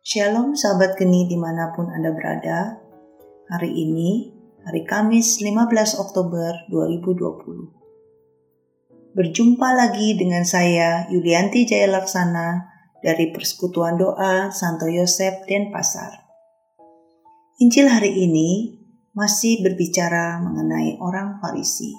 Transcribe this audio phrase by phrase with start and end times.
[0.00, 2.80] Shalom sahabat geni di mana pun Anda berada.
[3.52, 4.32] Hari ini,
[4.64, 9.12] hari Kamis 15 Oktober 2020.
[9.12, 12.64] Berjumpa lagi dengan saya Yulianti Jaya Laksana
[13.04, 16.16] dari Persekutuan Doa Santo Yosef Denpasar.
[17.60, 18.80] Injil hari ini
[19.12, 21.92] masih berbicara mengenai orang Farisi.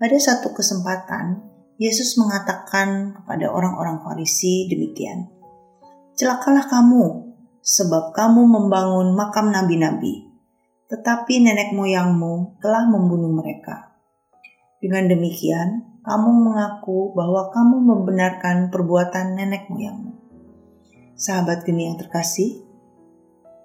[0.00, 5.33] Pada satu kesempatan, Yesus mengatakan kepada orang-orang Farisi demikian,
[6.14, 10.30] Celakalah kamu, sebab kamu membangun makam nabi-nabi,
[10.86, 13.98] tetapi nenek moyangmu telah membunuh mereka.
[14.78, 20.14] Dengan demikian, kamu mengaku bahwa kamu membenarkan perbuatan nenek moyangmu.
[21.18, 22.62] Sahabat geni yang terkasih,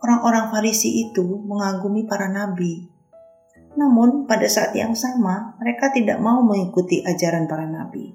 [0.02, 2.90] orang-orang Farisi itu mengagumi para nabi.
[3.78, 8.10] Namun, pada saat yang sama, mereka tidak mau mengikuti ajaran para nabi.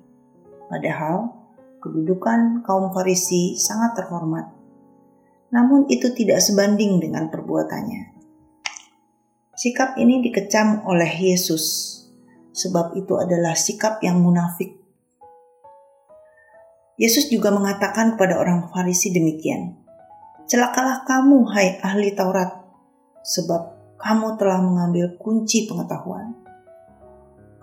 [0.66, 1.43] Padahal,
[1.84, 4.48] kedudukan kaum Farisi sangat terhormat.
[5.52, 8.16] Namun itu tidak sebanding dengan perbuatannya.
[9.54, 11.92] Sikap ini dikecam oleh Yesus,
[12.56, 14.80] sebab itu adalah sikap yang munafik.
[16.96, 19.76] Yesus juga mengatakan kepada orang Farisi demikian,
[20.48, 22.64] Celakalah kamu, hai ahli Taurat,
[23.22, 23.62] sebab
[24.00, 26.43] kamu telah mengambil kunci pengetahuan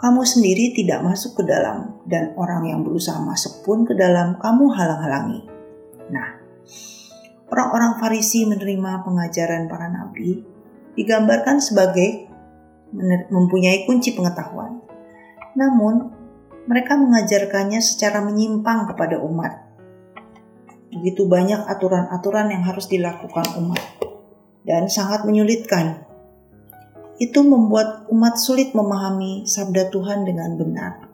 [0.01, 4.73] kamu sendiri tidak masuk ke dalam, dan orang yang berusaha masuk pun ke dalam kamu
[4.73, 5.45] halang-halangi.
[6.09, 6.41] Nah,
[7.53, 10.41] orang-orang Farisi menerima pengajaran para nabi
[10.97, 12.27] digambarkan sebagai
[13.29, 14.81] mempunyai kunci pengetahuan.
[15.53, 16.09] Namun,
[16.65, 19.69] mereka mengajarkannya secara menyimpang kepada umat.
[20.91, 23.79] Begitu banyak aturan-aturan yang harus dilakukan umat,
[24.65, 26.09] dan sangat menyulitkan
[27.21, 31.05] itu membuat umat sulit memahami sabda Tuhan dengan benar.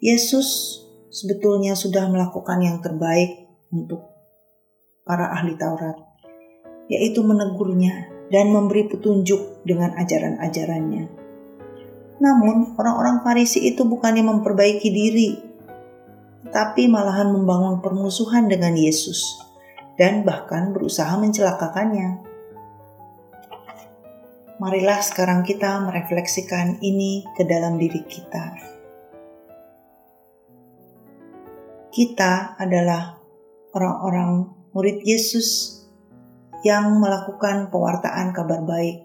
[0.00, 0.80] Yesus
[1.12, 4.08] sebetulnya sudah melakukan yang terbaik untuk
[5.04, 6.00] para ahli Taurat,
[6.88, 11.12] yaitu menegurnya dan memberi petunjuk dengan ajaran-ajarannya.
[12.16, 15.30] Namun, orang-orang Farisi itu bukannya memperbaiki diri,
[16.48, 19.20] tapi malahan membangun permusuhan dengan Yesus
[20.00, 22.31] dan bahkan berusaha mencelakakannya
[24.62, 28.54] marilah sekarang kita merefleksikan ini ke dalam diri kita.
[31.90, 33.18] Kita adalah
[33.74, 35.82] orang-orang murid Yesus
[36.62, 39.02] yang melakukan pewartaan kabar baik.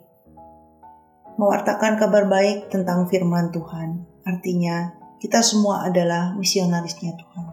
[1.42, 7.48] Mewartakan kabar baik tentang firman Tuhan, artinya kita semua adalah misionarisnya Tuhan.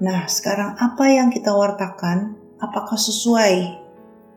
[0.00, 3.81] Nah, sekarang apa yang kita wartakan, apakah sesuai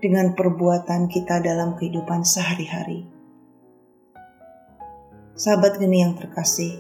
[0.05, 3.09] dengan perbuatan kita dalam kehidupan sehari-hari.
[5.33, 6.77] Sahabat geni yang terkasih,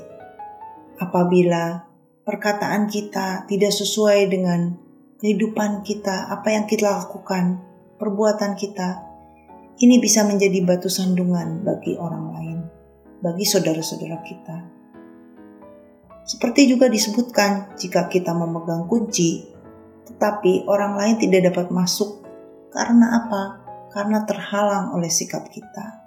[1.01, 1.89] apabila
[2.21, 4.77] perkataan kita tidak sesuai dengan
[5.17, 7.65] kehidupan kita, apa yang kita lakukan,
[7.97, 9.01] perbuatan kita,
[9.81, 12.57] ini bisa menjadi batu sandungan bagi orang lain,
[13.25, 14.57] bagi saudara-saudara kita.
[16.29, 19.49] Seperti juga disebutkan, jika kita memegang kunci,
[20.05, 22.24] tetapi orang lain tidak dapat masuk
[22.75, 23.43] karena apa?
[23.95, 26.03] Karena terhalang oleh sikap kita.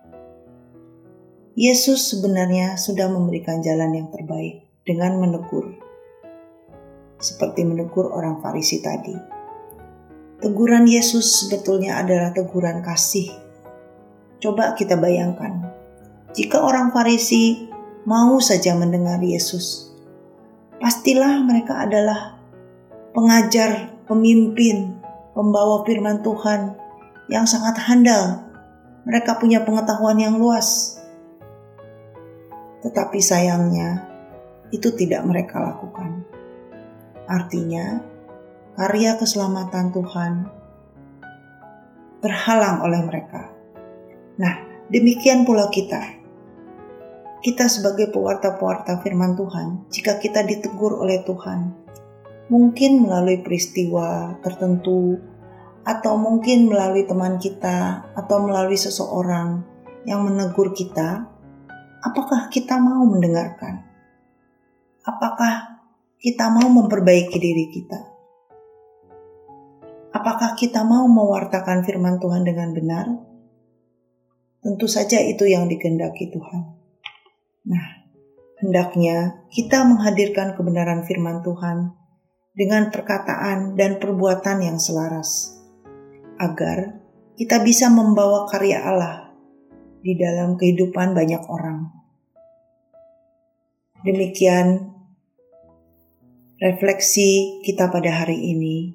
[1.56, 5.72] Yesus sebenarnya sudah memberikan jalan yang terbaik dengan menegur.
[7.18, 9.16] Seperti menegur orang Farisi tadi.
[10.38, 13.32] Teguran Yesus sebetulnya adalah teguran kasih.
[14.38, 15.66] Coba kita bayangkan,
[16.30, 17.66] jika orang Farisi
[18.06, 19.90] mau saja mendengar Yesus,
[20.78, 22.38] pastilah mereka adalah
[23.16, 24.97] pengajar, pemimpin,
[25.38, 26.74] pembawa firman Tuhan
[27.30, 28.50] yang sangat handal.
[29.06, 30.98] Mereka punya pengetahuan yang luas.
[32.82, 34.02] Tetapi sayangnya,
[34.74, 36.26] itu tidak mereka lakukan.
[37.30, 38.02] Artinya,
[38.74, 40.32] karya keselamatan Tuhan
[42.18, 43.54] terhalang oleh mereka.
[44.42, 44.58] Nah,
[44.90, 46.18] demikian pula kita.
[47.38, 51.86] Kita sebagai pewarta-pewarta firman Tuhan, jika kita ditegur oleh Tuhan,
[52.48, 55.20] mungkin melalui peristiwa tertentu,
[55.88, 59.64] atau mungkin melalui teman kita, atau melalui seseorang
[60.04, 61.24] yang menegur kita.
[62.04, 63.88] Apakah kita mau mendengarkan?
[65.08, 65.80] Apakah
[66.20, 68.00] kita mau memperbaiki diri kita?
[70.12, 73.06] Apakah kita mau mewartakan firman Tuhan dengan benar?
[74.60, 76.62] Tentu saja itu yang dikehendaki Tuhan.
[77.64, 77.86] Nah,
[78.60, 81.96] hendaknya kita menghadirkan kebenaran firman Tuhan
[82.52, 85.57] dengan perkataan dan perbuatan yang selaras,
[86.38, 86.98] agar
[87.34, 89.30] kita bisa membawa karya Allah
[90.02, 91.90] di dalam kehidupan banyak orang.
[94.06, 94.94] Demikian
[96.62, 98.94] refleksi kita pada hari ini.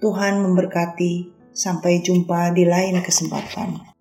[0.00, 1.44] Tuhan memberkati.
[1.52, 3.91] Sampai jumpa di lain kesempatan.